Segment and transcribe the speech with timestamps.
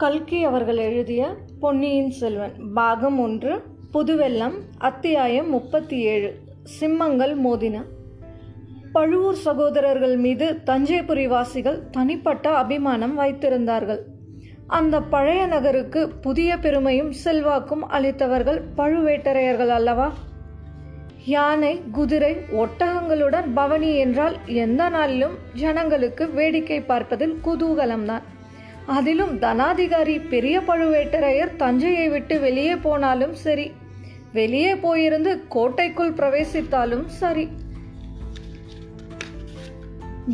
[0.00, 6.38] கல்கி அவர்கள் எழுதிய பொன்னியின் செல்வன் பாகம் ஒன்று புதுவெல்லம் அத்தியாயம் முப்பத்தி ஏழு
[6.80, 7.82] சிம்மங்கள் மோதின.
[8.92, 13.98] பழுவூர் சகோதரர்கள் மீது தஞ்சைபுரி வாசிகள் தனிப்பட்ட அபிமானம் வைத்திருந்தார்கள்.
[14.66, 20.12] அந்த பழைய நகருக்கு புதிய பெருமையும் செல்வாக்கும் அளித்தவர்கள் பழுவேட்டரையர்கள் அல்லவா?
[21.24, 28.22] யானை குதிரை ஒட்டகங்களுடன் பவனி என்றால் எந்த நாளிலும் ஜனங்களுக்கு வேடிக்கை பார்ப்பதில் குதூகலம்தான்.
[28.86, 33.72] அதிலும் தனாதிகாரி பெரிய பழுவேட்டரையர் தஞ்சையை விட்டு வெளியே போனாலும் சரி.
[34.32, 37.48] வெளியே போயிருந்து கோட்டைக்குள் பிரவேசித்தாலும் சரி.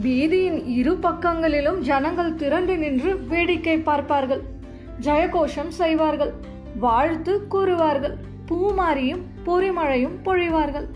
[0.03, 4.43] பீதியின் இரு பக்கங்களிலும் ஜனங்கள் திரண்டு நின்று வேடிக்கை பார்ப்பார்கள்.
[5.01, 6.33] ஜெயகோஷம் செய்வார்கள்.
[6.81, 8.15] வாழ்த்து கூறுவார்கள்.
[8.49, 10.87] பூமாரியும் பொறிமழையும் பொழிவார்கள்.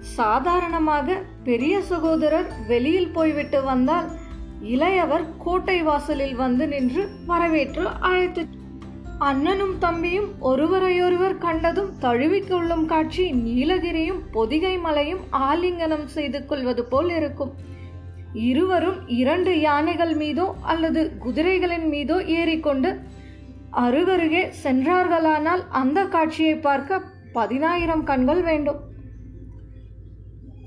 [0.00, 4.24] சாதாரணமாக பெரிய சகோதரர் வெளியில் போய்விட்டு வந்தால்
[4.62, 8.46] இளையவர் கோட்டை வாசலில் வந்து நின்று வரவேற்று அழைத்து
[9.18, 17.54] அண்ணனும் தம்பியும் ஒருவரையொருவர் கண்டதும் தழுவிக்கொள்ளும் காட்சி நீலகிரியும் பொதிகை மலையும் ஆலிங்கனம் செய்து கொள்வது போல் இருக்கும்.
[18.32, 22.98] இருவரும் இரண்டு யானைகள் மீதோ அல்லது குதிரைகளின் மீதோ ஏறிக்கொண்டு
[23.72, 28.80] அருகருகே சென்றார்களானால் அந்த காட்சியை பார்க்க பதினாயிரம் கண்கள் வேண்டும்.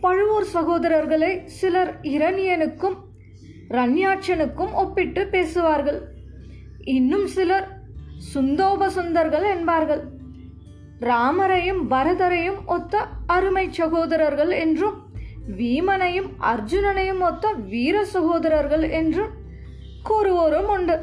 [0.02, 2.95] பழுவூர் சகோதரர்களை சிலர் இரணியனுக்கும்
[3.78, 6.00] ரண்யாட்சனுக்கும் ஒப்பிட்டு பேசுவார்கள்.
[6.95, 7.67] இன்னும் சிலர்
[8.31, 10.02] சுந்தோப சுந்தர்கள் என்பார்கள்.
[11.09, 13.03] ராமரையும் பரதரையும் ஒத்த
[13.36, 14.98] அருமை சகோதரர்கள் என்றும்
[15.59, 19.31] வீமனையும் அர்ஜுனனையும் ஒத்த வீர சகோதரர்கள் என்றும்
[20.09, 20.98] கூறுவோரும் உண்டு.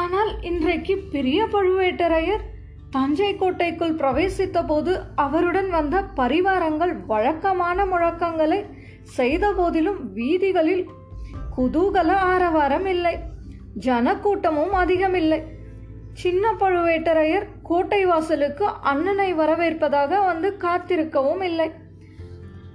[0.00, 2.44] ஆனால் இன்றைக்கு பெரிய பழுவேட்டரையர்
[2.90, 4.92] தஞ்சை கோட்டைக்குள் பிரவேசித்த போது
[5.24, 8.60] அவருடன் வந்த பரிவாரங்கள் வழக்கமான முழக்கங்களை
[9.16, 10.84] செய்த போதிலும் வீதிகளில்
[11.56, 13.14] குதூகல ஆரவாரம் இல்லை
[13.86, 15.40] ஜனக்கூட்டமும் அதிகமில்லை.
[16.12, 21.68] சின்ன பழுவேட்டரையர் கோட்டை வாசலுக்கு அண்ணனை வரவேற்பதாக வந்து காத்திருக்கவும் இல்லை.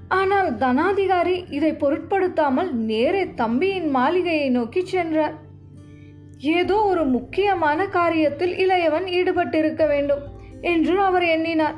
[0.08, 5.36] ஆனால் தனாதிகாரி இதை பொருட்படுத்தாமல் நேரே தம்பியின் மாளிகையை நோக்கி சென்றார்.
[6.38, 10.24] ஏதோ ஒரு முக்கியமான காரியத்தில் இளையவன் ஈடுபட்டிருக்க வேண்டும்
[10.62, 11.78] என்று அவர் எண்ணினார்.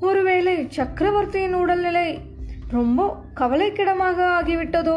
[0.00, 2.08] ஒருவேளை சக்கரவர்த்தியின் உடல்நிலை
[2.68, 3.08] ரொம்ப
[3.40, 4.96] கவலைக்கிடமாக ஆகிவிட்டதோ?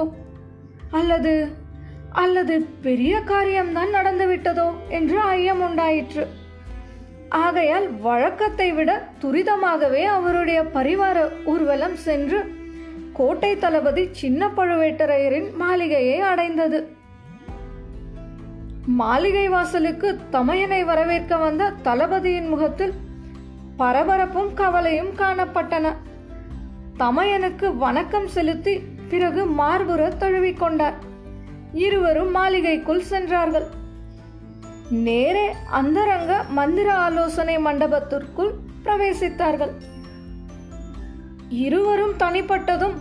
[0.92, 1.66] அல்லது
[2.12, 6.28] அல்லது பெரிய காரியம்தான் நடந்துவிட்டதோ என்று ஐயம் உண்டாயிற்று.
[7.30, 12.56] ஆகையால் வழக்கத்தை விட துரிதமாகவே அவருடைய பரிவார ஊர்வலம் சென்று
[13.14, 16.96] கோட்டை தளபதி சின்ன பழுவேட்டரையரின் மாளிகையை அடைந்தது.
[18.86, 22.94] மாளிகை வாசலுக்கு தமையனை வரவேற்க வந்த தளபதியின் முகத்தில்
[23.78, 25.94] பரபரப்பும் கவலையும் காணப்பட்டன.
[27.00, 30.94] தமையனுக்கு வணக்கம் செலுத்தி பிறகு மார்புற தழுவிக்கொண்டார்
[31.74, 33.68] இருவரும் மாளிகைக்குள் சென்றார்கள்.
[34.90, 38.52] நேரே அந்தரங்க மந்திர ஆலோசனை மண்டபத்திற்குள்
[38.84, 39.74] பிரவேசித்தார்கள்.
[41.50, 42.96] இருவரும் தனிப்பட்டதும்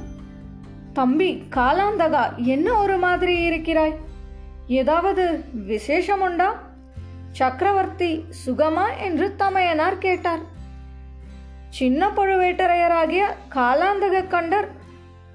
[0.93, 3.97] தம்பி காலாந்தகா என்ன ஒரு மாதிரி இருக்கிறாய்?
[4.67, 6.63] ஏதாவது விசேஷம் உண்டா
[7.31, 8.87] சக்கரவர்த்தி சுகமா?
[9.01, 10.39] என்று தமையனார் கேட்டார்.
[11.69, 13.23] சின்ன பழுவேட்டரையராகிய
[13.55, 14.69] காலாந்தக கண்டர்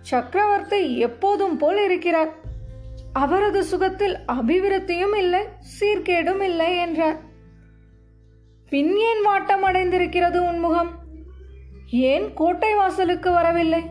[0.01, 2.31] சக்கரவர்த்தி எப்போதும் போல் இருக்கிறார்.
[3.13, 5.39] அவரது சுகத்தில் அபிவிருத்தியும் இல்லை
[5.79, 7.17] சீர்கேடும் இல்லை என்றார்.
[8.69, 10.89] பின் ஏன் வாட்டம் அடைந்திருக்கிறது உன்முகம்
[11.89, 13.85] ஏன் கோட்டை வாசலுக்கு வரவில்லை?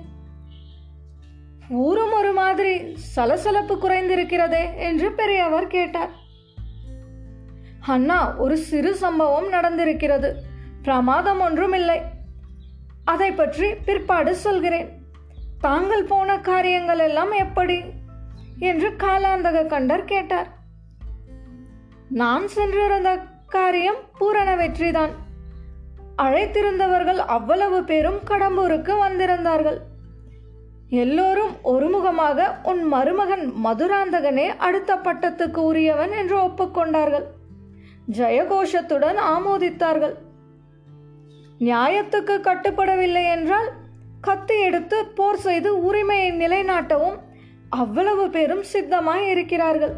[1.69, 6.11] ஊரும் ஒரு மாதிரி சலசலப்பு குறைந்திருக்கிறதே என்று பெரியவர் கேட்டார்.
[7.81, 10.33] அண்ணா ஒரு சிறு சம்பவம் நடந்திருக்கிறது.
[10.83, 12.01] பிரமாதம் ஒன்றும் இல்லை.
[13.05, 15.00] அதை பற்றி பிற்பாடு சொல்கிறேன்.
[15.61, 17.83] தாங்கள் போன காரியங்கள் எல்லாம் எப்படி?
[18.59, 20.47] என்று காலாந்தக கண்டர் கேட்டார்.
[22.09, 25.11] நான் சென்றிருந்த காரியம் பூரண வெற்றிதான்.
[26.17, 29.79] அழைத்திருந்தவர்கள் அவ்வளவு பேரும் கடம்பூருக்கு வந்திருந்தார்கள்.
[30.89, 37.25] எல்லோரும் ஒருமுகமாக உன் மருமகன் மதுராந்தகனே அடுத்த பட்டத்துக்கு உரியவன் என்று ஒப்புக்கொண்டார்கள்.
[38.13, 40.15] ஜெயகோஷத்துடன் ஆமோதித்தார்கள்.
[41.59, 43.71] நியாயத்துக்கு கட்டுப்படவில்லை என்றால்
[44.21, 47.19] கத்தி எடுத்து போர் செய்து உரிமையை நிலைநாட்டவும்
[47.69, 49.95] அவ்வளவு பேரும் சித்தமாய் இருக்கிறார்கள்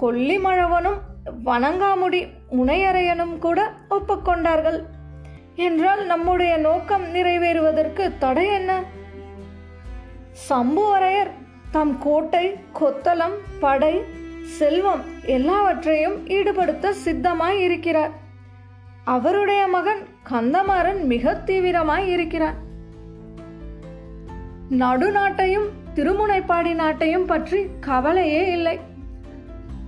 [0.00, 0.98] கொல்லிமழவனும்
[1.44, 4.84] வணங்காமுடி முனையரையனும் கூட ஒப்புக்கொண்டார்கள்.
[5.56, 8.82] என்றால் நம்முடைய நோக்கம் நிறைவேறுவதற்கு தடை என்ன?
[10.48, 11.30] சம்புவரையர்
[11.70, 14.02] தம் கோட்டை கொத்தளம் படை
[14.58, 18.10] செல்வம் எல்லாவற்றையும் ஈடுபடுத்த சித்தமாய் இருக்கிறார்
[19.04, 22.63] அவருடைய மகன் கந்தமாறன் மிக தீவிரமாய் இருக்கிறான்
[24.70, 28.78] நடுநாட்டையும் திருமுனைப்பாடி நாட்டையும் பற்றி கவலையே இல்லை.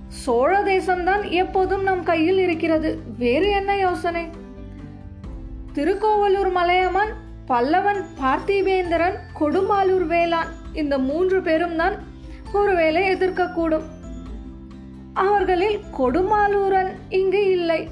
[0.07, 3.01] சோழ தேசம்தான் எப்போதும் நம் கையில் இருக்கிறது.
[3.17, 4.27] வேறு என்ன யோசனை?
[5.73, 7.13] திருக்கோவலூர் மலையமான்
[7.47, 11.95] பல்லவன் பார்த்திவேந்திரன் கொடும்பாலூர் வேளான் இந்த மூன்று பேரும் தான்
[12.53, 13.83] ஒருவேளை எதிர்க்கக்கூடும்.
[15.13, 17.87] அவர்களில் கொடுமாலூரன் இங்கு இல்லை.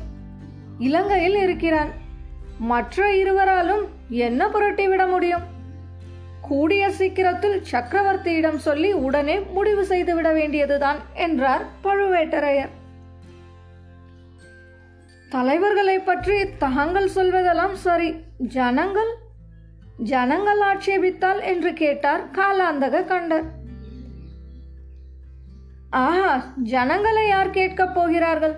[0.80, 1.90] இலங்கையில் இருக்கிறான்.
[2.58, 5.54] மற்ற இருவராலும் என்ன புரட்டிவிட முடியும்?
[6.48, 12.74] கூடிய சீக்கிரத்தில் சக்கரவர்த்தியிடம் சொல்லி உடனே முடிவு செய்துவிட வேண்டியதுதான் என்றார் பழுவேட்டரையர்.
[15.30, 18.10] தலைவர்களை பற்றி தாங்கள் சொல்வதெல்லாம் சரி.
[18.58, 19.12] ஜனங்கள்
[20.12, 23.46] ஜனங்கள் ஆட்சேபித்தால் என்று கேட்டார் காலாந்தக கண்டர்.
[25.90, 26.32] ஆஹா
[26.72, 28.56] ஜனங்களை யார் கேட்கப் போகிறார்கள்?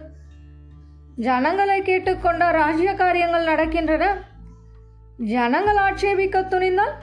[1.28, 4.06] ஜனங்களை கேட்டுக்கொண்ட ராஜ்ய காரியங்கள் நடக்கின்றன.
[5.36, 6.96] ஜனங்கள் ஆட்சேபிக்க துணிந்தால்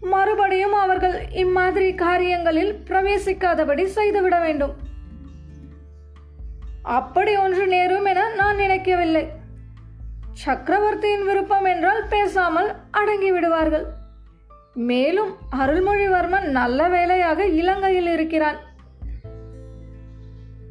[0.00, 4.72] மறுபடியும் அவர்கள் இம்மாதிரி காரியங்களில் பிரவேசிக்காதபடி செய்துவிட வேண்டும்.
[6.82, 9.30] அப்படி ஒன்று நேரும் என நான் நினைக்கவில்லை.
[10.32, 13.86] சக்கரவர்த்தியின் விருப்பம் என்றால் பேசாமல் அடங்கி விடுவார்கள்
[14.74, 18.58] மேலும் அருள்மொழிவர்மன் நல்ல வேலையாக இலங்கையில் இருக்கிறான்.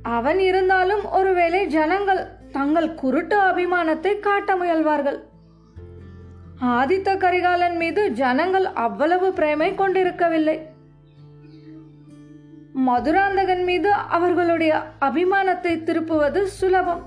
[0.02, 2.22] அவன் இருந்தாலும் ஒருவேளை ஜனங்கள்
[2.52, 5.20] தங்கள் குருட்டு அபிமானத்தை காட்ட முயல்வார்கள்.
[6.62, 10.68] ஆதித்த கரிகாலன் மீது ஜனங்கள் அவ்வளவு பிரேமை கொண்டிருக்கவில்லை.
[12.74, 17.02] மதுராந்தகன் மீது அவர்களுடைய அபிமானத்தை திருப்புவது சுலபம்.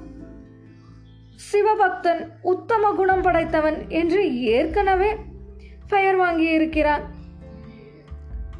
[1.52, 5.16] சிவபக்தன் உத்தம குணம் படைத்தவன் என்று ஏற்கனவே
[5.88, 7.00] பெயர் வாங்கியிருக்கிறான்.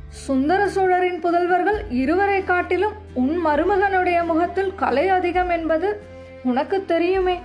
[0.09, 6.03] சுந்தர சோழரின் புதல்வர்கள் இருவரை காட்டிலும் உன் மருமகனுடைய முகத்தில் கலை அதிகம் என்பது
[6.43, 7.41] உனக்கு தெரியுமே.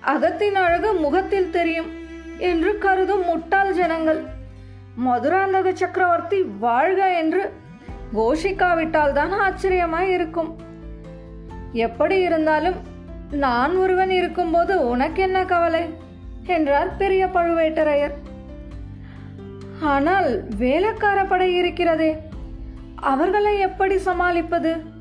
[0.00, 2.02] அகத்தின் அழகு முகத்தில் தெரியும்.
[2.38, 4.24] என்று கருதும் முட்டாள் ஜனங்கள்.
[5.06, 7.52] மதுராந்தக சக்கரவர்த்தி வாழ்க என்று
[8.14, 10.56] கோஷிக்காவிட்டால் தான் ஆச்சரியமாய் இருக்கும்.
[11.72, 12.74] எப்படி இருந்தாலும்
[13.30, 15.94] நான் ஒருவன் இருக்கும்போது உனக்கு என்ன கவலை?
[16.44, 18.12] என்றார் பெரிய பழுவேட்டரையர்.
[19.80, 22.16] ஆனால் வேலைக்கார படை இருக்கிறதே
[22.94, 24.92] அவர்களை எப்படி சமாளிப்பது?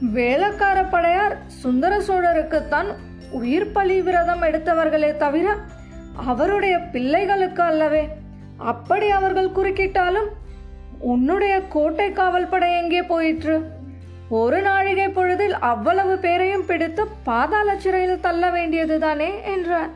[0.00, 2.94] வேலைக்கார படையார் சுந்தர சோழருக்குத்தான்
[3.38, 5.46] உயிர் பலி விரதம் எடுத்தவர்களே தவிர
[6.30, 8.02] அவருடைய பிள்ளைகளுக்கு அல்லவே.
[8.72, 10.28] அப்படி அவர்கள் குறுக்கிட்டாலும்
[11.12, 13.56] உன்னுடைய கோட்டை காவல் படை எங்கே போயிற்று?
[14.40, 19.92] ஒரு நாழிகை பொழுதில் அவ்வளவு பேரையும் பிடித்து பாதாள சிறையில் தள்ள வேண்டியதுதானே என்றார்.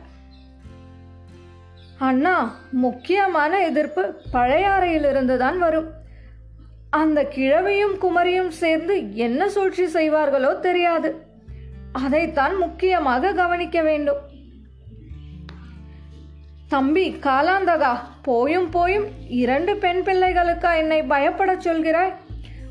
[2.07, 2.35] அண்ணா
[2.83, 4.03] முக்கியமான எதிர்ப்பு
[4.33, 5.89] பழையாறையிலிருந்து தான் வரும்.
[7.01, 8.95] அந்த கிழவியும் குமரியும் சேர்ந்து
[9.25, 11.09] என்ன சூழ்ச்சி செய்வார்களோ தெரியாது.
[11.91, 14.17] அதைத்தான் முக்கியமாக கவனிக்க வேண்டும்.
[16.67, 22.13] தம்பி காலாந்தகா போயும் போயும் இரண்டு பெண் பிள்ளைகளுக்கா என்னை பயப்படச் சொல்கிறாய்?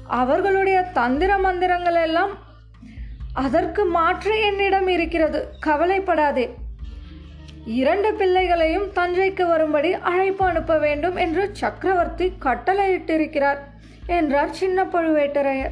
[0.07, 2.31] அவர்களுடைய தந்திர மந்திரங்கள் எல்லாம்
[3.33, 5.49] அதற்கு மாற்று என்னிடம் இருக்கிறது.
[5.61, 6.55] கவலைப்படாதே.
[7.65, 13.59] இரண்டு பிள்ளைகளையும் தஞ்சைக்கு வரும்படி அழைப்பு அனுப்ப வேண்டும் என்று சக்கரவர்த்தி கட்டளையிட்டிருக்கிறார்
[14.07, 15.71] என்றார் சின்ன பழுவேட்டரையர்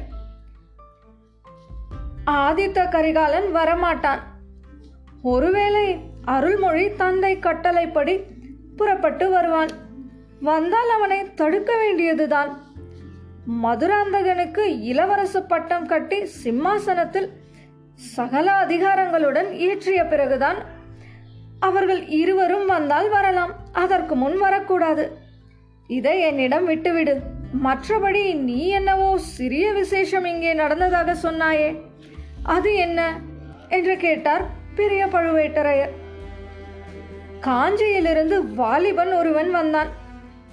[2.31, 4.19] ஆதித்த கரிகாலன் வரமாட்டான்.
[5.21, 8.21] ஒருவேளை அருள்மொழி தந்தை கட்டளைப்படி
[8.75, 9.67] புறப்பட்டு வருவான்.
[10.41, 12.57] வந்தால் அவனை தடுக்க வேண்டியதுதான்.
[13.63, 17.29] மதுராந்தகனுக்கு இளவரசு பட்டம் கட்டி சிம்மாசனத்தில்
[17.93, 20.57] சகல அதிகாரங்களுடன் ஏற்றிய பிறகுதான்
[21.59, 23.53] அவர்கள் இருவரும் வந்தால் வரலாம்.
[23.73, 25.17] அதற்கு முன் வரக்கூடாது.
[25.87, 27.21] இதை என்னிடம் விட்டுவிடு.
[27.63, 31.69] மற்றபடி நீ என்னவோ சிறிய விசேஷம் இங்கே நடந்ததாக சொன்னாயே.
[32.47, 33.19] அது என்ன?
[33.69, 35.89] என்று கேட்டார் பெரிய பழுவேட்டரையர்.
[37.41, 39.87] காஞ்சியிலிருந்து வாலிபன் ஒருவன் வந்தான்.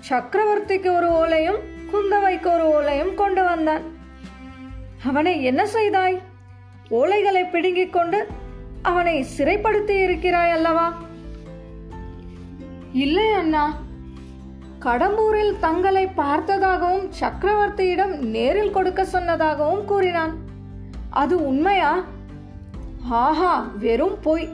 [0.08, 1.58] சக்கரவர்த்திக்கு ஒரு ஓலையும்
[1.92, 3.80] குந்தவைக்கு ஒரு ஓலையும் கொண்டு வந்தான்.
[5.06, 6.20] அவனை என்ன செய்தாய்?
[6.90, 8.26] ஓலைகளை பிடுங்கிக் கொண்டு
[8.82, 11.02] அவனை சிறைப்படுத்தி இருக்கிறாய் அல்லவா?
[12.92, 13.78] இல்லை அண்ணா.
[14.80, 20.43] கடம்பூரில் தங்களை பார்த்ததாகவும் சக்கரவர்த்தியிடம் நேரில் கொடுக்க சொன்னதாகவும் கூறினான்.
[21.22, 21.92] அது உண்மையா?
[23.08, 24.46] ஆஹா வெறும் பொய்.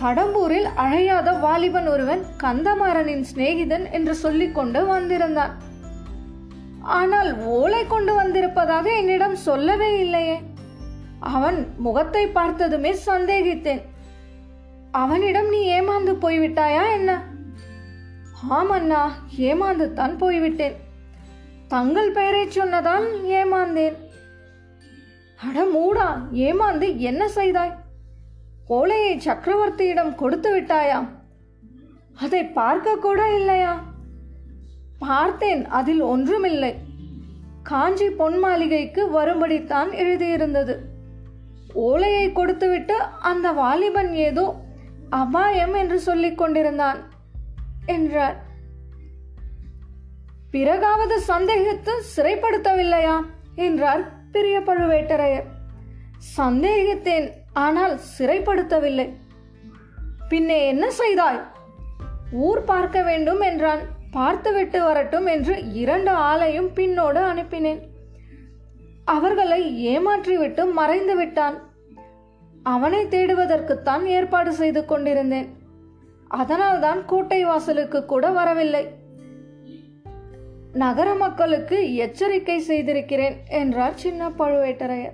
[0.00, 5.54] கடம்பூரில் அழையாத வாலிபன் ஒருவன் கந்தமாறனின் சிநேகிதன் என்று சொல்லிக்கொண்டு வந்திருந்தான்.
[6.98, 10.36] ஆனால் ஓலை கொண்டு வந்திருப்பதாக என்னிடம் சொல்லவே இல்லையே.
[11.18, 13.82] அவன் முகத்தை பார்த்ததுமே சந்தேகித்தேன்.
[14.90, 17.10] அவனிடம் நீ ஏமாந்து போய்விட்டாயா என்ன?
[18.50, 19.02] ஆமண்ணா
[19.36, 20.76] ஏமாந்து தான் போய்விட்டேன்.
[21.68, 23.96] தங்கள் பெயரை சொன்னதால் ஏமாந்தேன்.
[25.46, 27.76] அட மூடா ஏமாந்து என்ன செய்தாய்?
[28.66, 31.08] ஓலையை சக்கரவர்த்தியிடம் கொடுத்து விட்டாயா?
[32.14, 33.82] அதை பார்க்க கூட இல்லையா?
[34.98, 36.74] பார்த்தேன் அதில் ஒன்றுமில்லை.
[37.62, 40.76] காஞ்சி பொன் மாளிகைக்கு வரும்படித்தான் எழுதியிருந்தது.
[41.72, 44.54] ஓலையை கொடுத்துவிட்டு அந்த வாலிபன் ஏதோ
[45.10, 46.98] அபாயம் என்று சொல்லிக் கொண்டிருந்தான்
[47.86, 48.42] என்றார்.
[50.50, 53.24] பிறகாவது சந்தேகித்து சிறைப்படுத்தவில்லையா?
[53.54, 55.48] என்றார் பெரிய பழுவேட்டரையர்
[56.36, 57.26] சந்தேகித்தேன்
[57.64, 59.06] ஆனால் சிறைப்படுத்தவில்லை.
[60.28, 61.40] பின்னே என்ன செய்தாய்?
[62.46, 63.82] ஊர் பார்க்க வேண்டும் என்றான்
[64.16, 67.80] பார்த்துவிட்டு வரட்டும் என்று இரண்டு ஆளையும் பின்னோடு அனுப்பினேன்.
[69.14, 69.60] அவர்களை
[69.92, 71.56] ஏமாற்றிவிட்டு மறைந்து விட்டான்.
[72.74, 75.48] அவனை தேடுவதற்குத்தான் ஏற்பாடு செய்து கொண்டிருந்தேன்.
[76.40, 78.84] அதனால்தான் கோட்டை வாசலுக்கு கூட வரவில்லை.
[80.74, 85.12] நகர மக்களுக்கு எச்சரிக்கை செய்திருக்கிறேன் என்றார் சின்ன பழுவேட்டரையர்.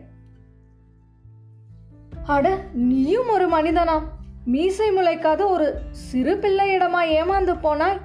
[2.26, 4.02] அட நீயும் ஒரு மனிதனா?
[4.44, 8.00] மீசை முளைக்காத ஒரு சிறு பிள்ளையிடமா ஏமாந்து போனாய்?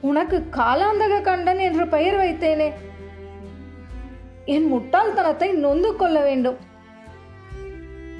[0.00, 2.72] உனக்கு காலாந்தக கண்டன் என்று பெயர் வைத்தேனே.
[4.44, 6.56] என் முட்டாள்தனத்தை நொந்து கொள்ள வேண்டும்.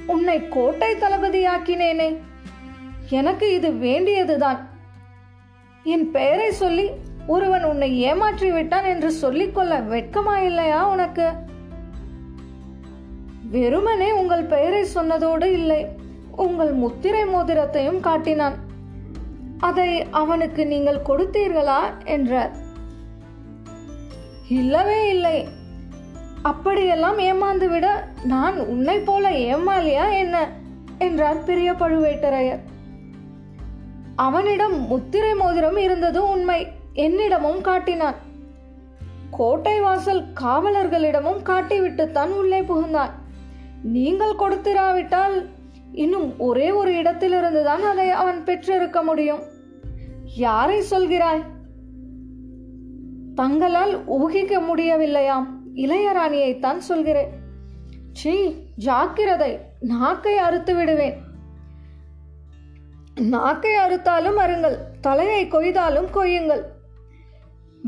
[0.07, 2.17] உன்னை கோட்டை தளபதியாக்கினேனே.
[3.09, 4.69] எனக்கு இது வேண்டியதுதான்.
[5.85, 6.91] என் பெயரை சொல்லி
[7.27, 11.29] ஒருவன் உன்னை ஏமாற்றி விட்டான் என்று சொல்லிக்கொள்ள வெட்கமா இல்லையா உனக்கு?
[13.51, 15.87] வெறுமனே உங்கள் பெயரை சொன்னதோடு இல்லை
[16.37, 18.55] உங்கள் முத்திரை மோதிரத்தையும் காட்டினான்.
[19.59, 21.79] அதை அவனுக்கு நீங்கள் கொடுத்தீர்களா?
[22.05, 22.51] என்றார்.
[24.49, 25.49] இல்லவே இல்லை.
[26.43, 30.49] அப்படியெல்லாம் ஏமாந்து விட நான் உன்னை போல ஏமாலியா என்ன?
[30.99, 32.59] என்றார் பெரிய பழுவேட்டரையர்
[34.17, 36.74] அவனிடம் முத்திரை மோதிரம் இருந்தது உண்மை.
[36.95, 38.15] என்னிடமும் காட்டினான்
[39.31, 43.11] கோட்டை வாசல் காவலர்களிடமும் காட்டிவிட்டுத்தான் உள்ளே புகுந்தான்
[43.83, 45.47] நீங்கள் கொடுத்திராவிட்டால்
[45.93, 49.43] இன்னும் ஒரே ஒரு இடத்திலிருந்துதான் அதை அவன் பெற்றிருக்க முடியும்.
[50.37, 51.43] யாரை சொல்கிறாய்?
[53.35, 55.47] தங்களால் ஊகிக்க முடியவில்லையாம்.
[55.75, 57.29] இளையராணியைத்தான் சொல்கிறேன்.
[58.13, 61.17] சீ ஜாக்கிரதை நாக்கை அறுத்து விடுவேன்.
[63.21, 66.74] நாக்கை அறுத்தாலும் அருங்கள் தலையை கொய்தாலும் கொய்யுங்கள்.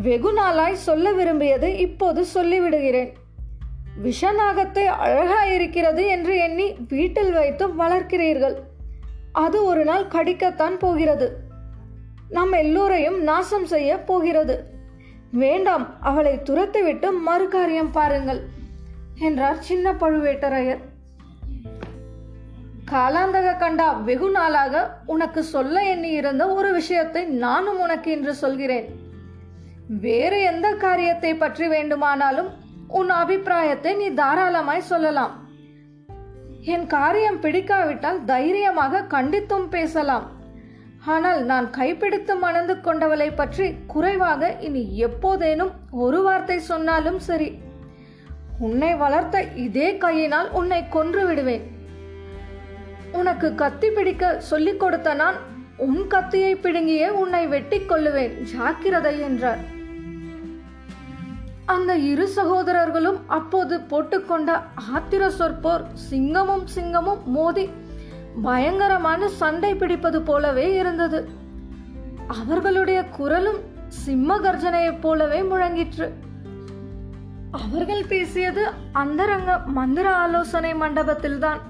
[0.03, 3.13] வெகு நாளாய் சொல்ல விரும்பியது இப்போது சொல்லிவிடுகிறேன்.
[4.05, 8.57] விஷநாகத்தை அழகாயிருக்கிறது என்று எண்ணி வீட்டில் வைத்து வளர்க்கிறீர்கள்.
[9.33, 11.37] அது ஒரு நாள் கடிக்கத்தான் போகிறது.
[12.29, 14.65] நம் எல்லோரையும் நாசம் செய்ய போகிறது.
[15.31, 18.43] வேண்டாம் அவளை துரத்திவிட்டு மறு காரியம் பாருங்கள்
[19.19, 20.79] என்றார் சின்ன பழுவேட்டரையர்.
[22.91, 29.05] காலாந்தக கண்டா வெகு நாளாக உனக்கு சொல்ல எண்ணி இருந்த ஒரு விஷயத்தை நானும் உனக்கு இன்று சொல்கிறேன்.
[29.89, 32.49] வேறு எந்த காரியத்தை பற்றி வேண்டுமானாலும்
[32.89, 35.45] உன் அபிப்பிராயத்தை நீ தாராளமாய் சொல்லலாம்.
[36.61, 40.35] என் காரியம் பிடிக்காவிட்டால் தைரியமாக கண்டித்தும் பேசலாம்.
[41.05, 47.61] ஆனால் நான் கைப்பிடித்து மணந்து கொண்டவளை பற்றி குறைவாக இனி எப்போதேனும் ஒரு வார்த்தை சொன்னாலும் சரி.
[48.59, 51.65] உன்னை வளர்த்த இதே கையினால் உன்னை கொன்று விடுவேன்.
[53.13, 55.37] உனக்கு கத்தி பிடிக்க சொல்லிக் கொடுத்த நான்
[55.77, 59.75] உன் கத்தியை பிடுங்கியே உன்னை வெட்டி கொள்ளுவேன் ஜாக்கிரதை என்றார்.
[61.67, 64.51] அந்த இரு சகோதரர்களும் அப்போது போட்டுக்கொண்ட
[64.95, 67.71] ஆத்திர சொற்போர் சிங்கமும் சிங்கமும் மோதி
[68.43, 71.29] பயங்கரமான சண்டை பிடிப்பது போலவே இருந்தது.
[72.27, 73.59] அவர்களுடைய குரலும்
[73.89, 76.09] சிம்ம கர்ஜனையைப் போலவே முழங்கிற்று.
[77.51, 81.61] அவர்கள் பேசியது அந்தரங்க மந்திர ஆலோசனை மண்டபத்தில்தான்.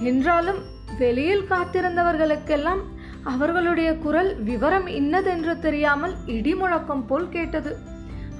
[0.00, 0.60] என்றாலும்
[0.98, 2.82] வெளியில் காத்திருந்தவர்களுக்கெல்லாம்
[3.22, 7.92] அவர்களுடைய குரல் விவரம் இன்னதென்று தெரியாமல் இடி முழக்கம் போல் கேட்டது.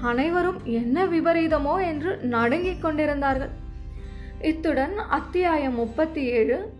[0.04, 3.48] அனைவரும் என்ன விபரீதமோ என்று நடுங்கிக் கொண்டிருந்தார்கள்.
[4.40, 6.72] இத்துடன் அத்தியாயம் முப்பத்தி ஏழு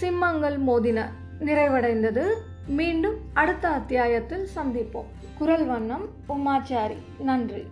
[0.00, 1.04] சிம்மங்கள் மோதின
[1.40, 2.26] நிறைவடைந்தது.
[2.66, 5.10] மீண்டும் அடுத்த அத்தியாயத்தில் சந்திப்போம்.
[5.38, 6.96] குரல் வண்ணம் உமாச்சாரி.
[7.18, 7.66] நன்றி.